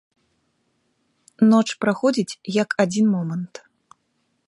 [1.51, 3.55] Ноч праходзіць, як адзін момант.